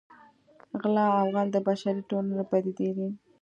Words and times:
غلا 0.81 1.07
او 1.19 1.27
غل 1.35 1.47
د 1.53 1.57
بشري 1.67 2.01
ټولنې 2.09 2.43
پدیدې 2.49 2.89
دي 2.97 3.07